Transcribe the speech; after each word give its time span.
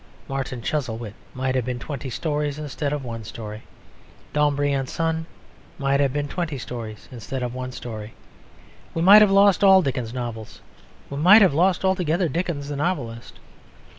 Martin 0.27 0.63
Chuzzlewit 0.63 1.13
might 1.35 1.53
have 1.53 1.63
been 1.63 1.77
twenty 1.77 2.09
stories 2.09 2.57
instead 2.57 2.91
of 2.91 3.05
one 3.05 3.23
story. 3.23 3.61
Dombey 4.33 4.71
and 4.73 4.89
Son 4.89 5.27
might 5.77 5.99
have 5.99 6.11
been 6.11 6.27
twenty 6.27 6.57
stories 6.57 7.07
instead 7.11 7.43
of 7.43 7.53
one 7.53 7.71
story. 7.71 8.15
We 8.95 9.03
might 9.03 9.21
have 9.21 9.29
lost 9.29 9.63
all 9.63 9.83
Dickens's 9.83 10.11
novels; 10.11 10.59
we 11.11 11.17
might 11.17 11.43
have 11.43 11.53
lost 11.53 11.85
altogether 11.85 12.27
Dickens 12.27 12.67
the 12.67 12.77
novelist. 12.77 13.37